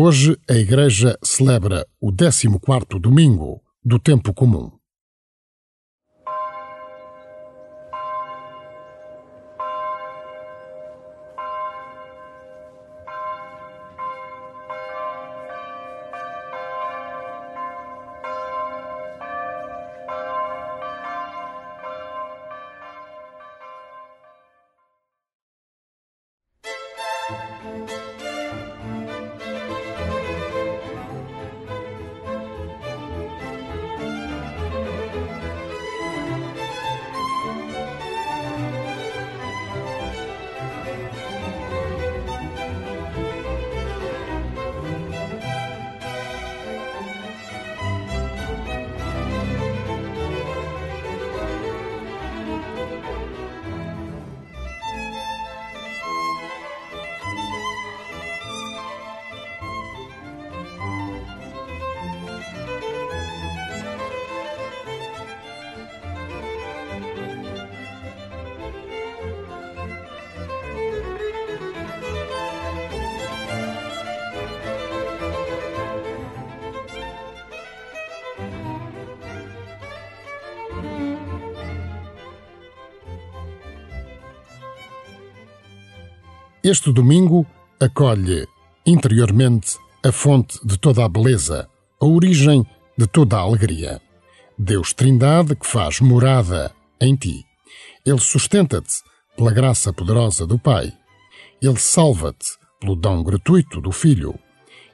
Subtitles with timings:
[0.00, 4.70] Hoje a Igreja celebra o 14º domingo do tempo comum.
[86.70, 87.46] Este domingo
[87.80, 88.46] acolhe
[88.84, 91.66] interiormente a fonte de toda a beleza,
[91.98, 92.62] a origem
[92.94, 94.02] de toda a alegria.
[94.58, 97.42] Deus Trindade que faz morada em ti.
[98.04, 99.02] Ele sustenta-te
[99.34, 100.92] pela graça poderosa do Pai.
[101.62, 104.38] Ele salva-te pelo dom gratuito do Filho.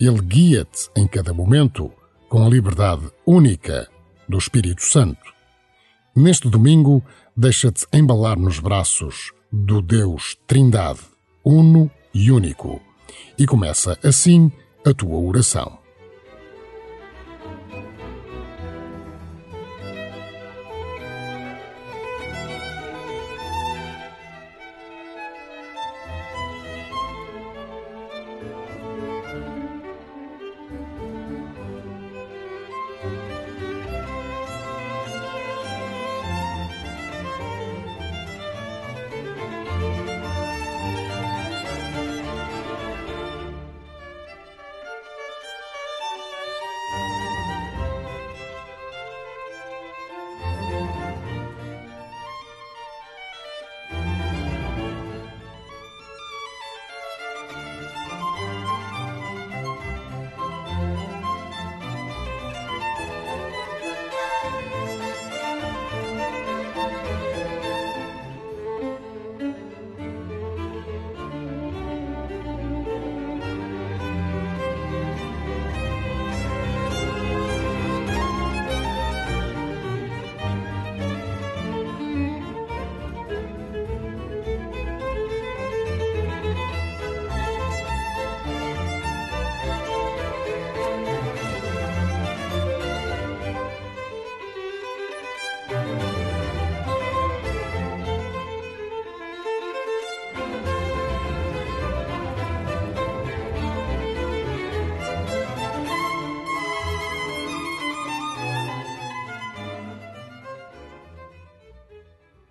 [0.00, 1.90] Ele guia-te em cada momento
[2.28, 3.88] com a liberdade única
[4.28, 5.34] do Espírito Santo.
[6.14, 7.02] Neste domingo,
[7.36, 11.15] deixa-te embalar nos braços do Deus Trindade
[11.46, 12.82] uno e único.
[13.38, 14.50] E começa assim
[14.84, 15.85] a tua oração.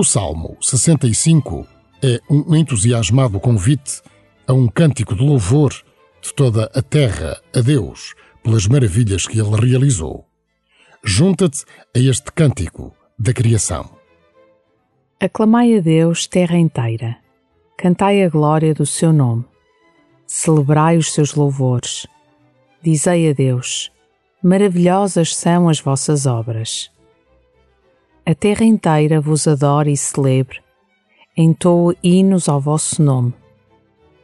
[0.00, 1.66] O Salmo 65
[2.02, 4.00] é um entusiasmado convite
[4.48, 5.74] a um cântico de louvor
[6.22, 10.24] de toda a terra a Deus pelas maravilhas que ele realizou.
[11.04, 13.90] Junta-te a este cântico da criação.
[15.20, 17.18] Aclamai a Deus, terra inteira.
[17.76, 19.44] Cantai a glória do seu nome.
[20.26, 22.06] Celebrai os seus louvores.
[22.82, 23.92] Dizei a Deus:
[24.42, 26.90] Maravilhosas são as vossas obras.
[28.26, 30.60] A terra inteira vos adore e celebre,
[31.36, 33.32] entoe hinos ao vosso nome.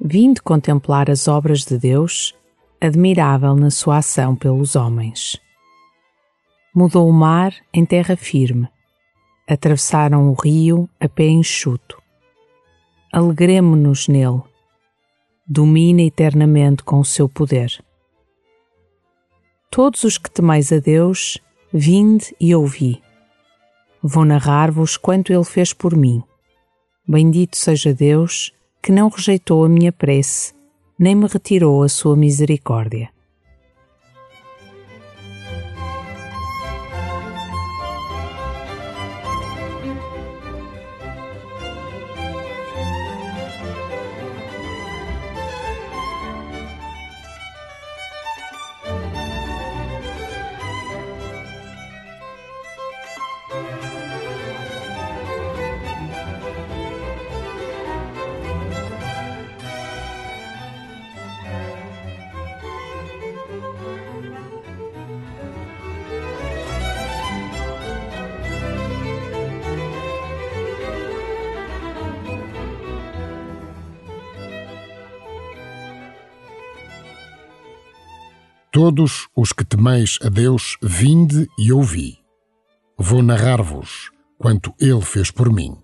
[0.00, 2.34] Vinde contemplar as obras de Deus,
[2.80, 5.38] admirável na sua ação pelos homens.
[6.74, 8.66] Mudou o mar em terra firme,
[9.46, 12.00] atravessaram o rio a pé enxuto.
[13.12, 14.42] Alegremo-nos nele,
[15.46, 17.78] domina eternamente com o seu poder.
[19.70, 21.38] Todos os que temeis a Deus,
[21.72, 23.02] vinde e ouvi
[24.02, 26.22] Vou narrar-vos quanto ele fez por mim.
[27.06, 28.52] Bendito seja Deus,
[28.82, 30.52] que não rejeitou a minha prece,
[30.98, 33.10] nem me retirou a sua misericórdia.
[78.72, 82.18] Todos os que temeis a Deus, vinde e ouvi.
[82.96, 85.76] Vou narrar-vos quanto Ele fez por mim.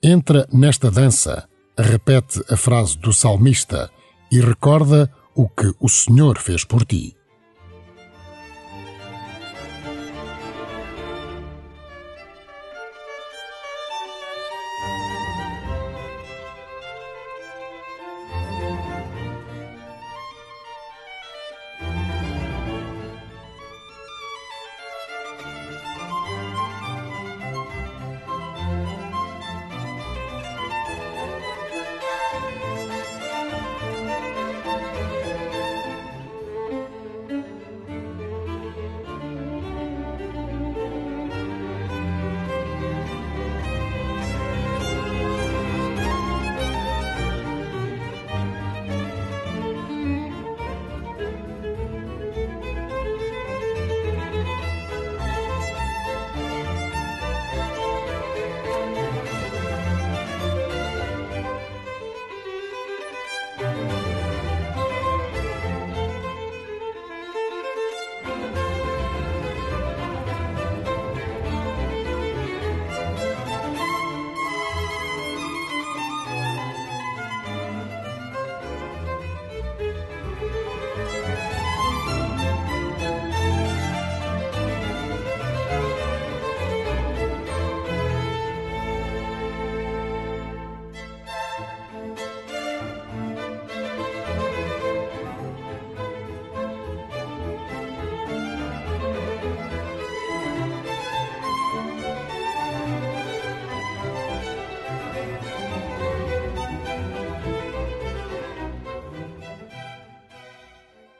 [0.00, 3.90] Entra nesta dança, repete a frase do salmista
[4.30, 7.15] e recorda o que o Senhor fez por ti.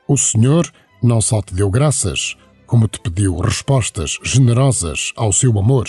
[0.08, 0.70] O Senhor
[1.02, 2.36] não só te deu graças,
[2.66, 5.88] como te pediu respostas generosas ao seu amor.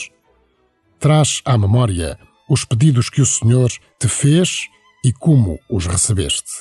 [1.00, 2.18] Traz à memória
[2.50, 3.70] os pedidos que o Senhor
[4.00, 4.68] te fez
[5.04, 6.52] e como os recebeste.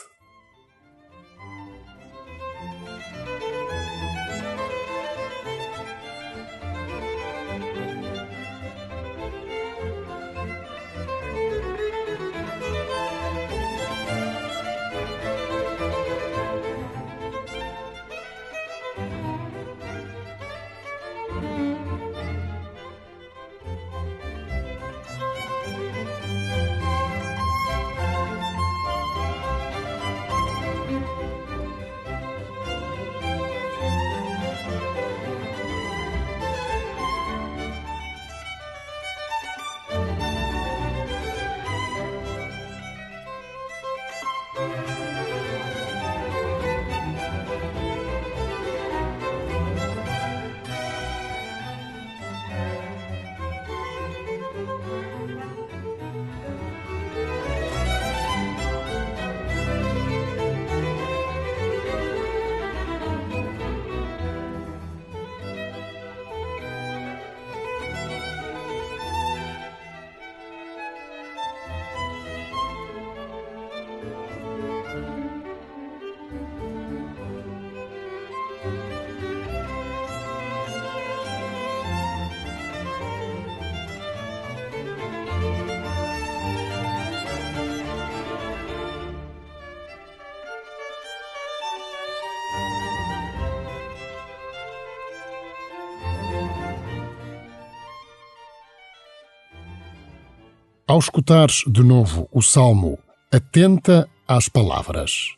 [100.88, 102.96] Ao escutares de novo o salmo,
[103.32, 105.34] atenta às palavras.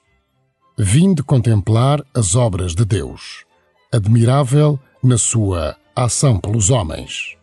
[0.76, 3.47] Vinde contemplar as obras de Deus,
[3.90, 7.35] admirável na sua ação pelos homens.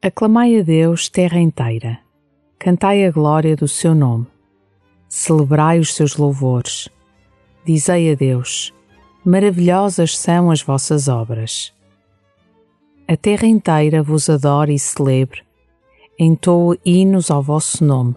[0.00, 1.98] Aclamai a Deus, terra inteira.
[2.56, 4.28] Cantai a glória do seu nome.
[5.08, 6.88] Celebrai os seus louvores.
[7.64, 8.72] Dizei a Deus:
[9.24, 11.74] Maravilhosas são as vossas obras.
[13.08, 15.45] A terra inteira vos adore e celebre
[16.18, 18.14] entoa hinos ao vosso nome.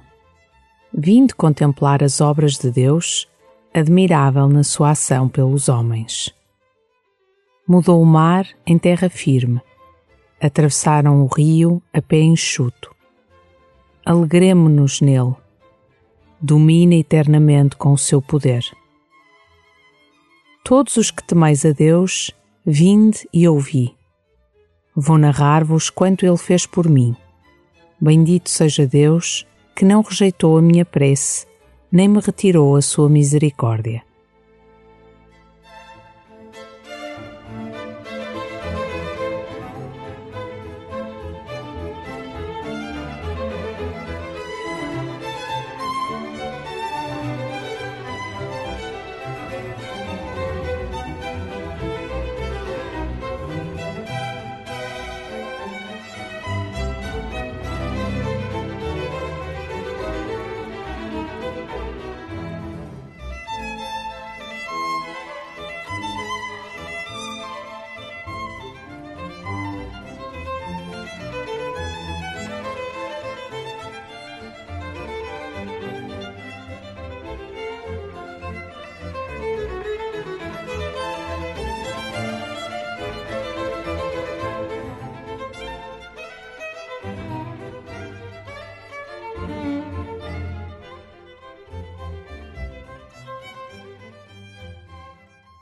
[0.93, 3.27] Vinde contemplar as obras de Deus,
[3.73, 6.33] admirável na sua ação pelos homens.
[7.67, 9.61] Mudou o mar em terra firme,
[10.41, 12.95] atravessaram o rio a pé enxuto.
[14.05, 15.35] Alegremo-nos nele,
[16.41, 18.63] domina eternamente com o seu poder.
[20.63, 22.31] Todos os que temeis a Deus,
[22.65, 23.95] vinde e ouvi.
[24.95, 27.15] Vou narrar-vos quanto ele fez por mim.
[28.01, 31.45] Bendito seja Deus, que não rejeitou a minha prece,
[31.91, 34.01] nem me retirou a sua misericórdia.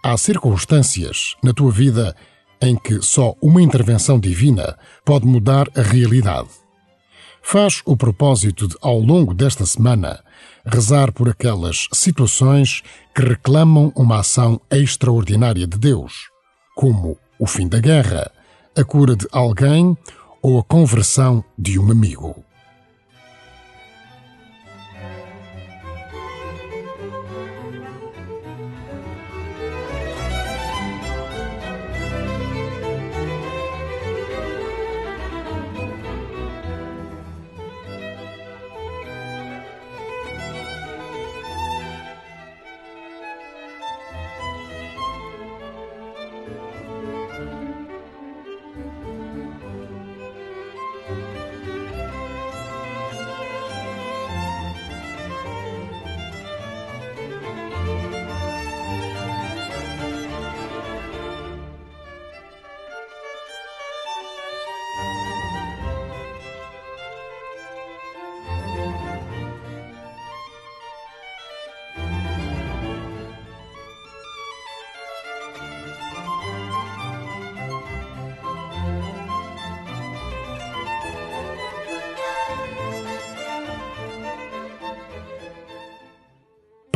[0.08, 2.16] Há circunstâncias na tua vida
[2.62, 6.48] em que só uma intervenção divina pode mudar a realidade.
[7.42, 10.24] Faz o propósito de, ao longo desta semana,
[10.66, 12.84] rezar por aquelas situações
[13.14, 16.30] que reclamam uma ação extraordinária de Deus,
[16.74, 18.32] como o fim da guerra,
[18.78, 19.98] a cura de alguém
[20.42, 22.47] ou a conversão de um amigo.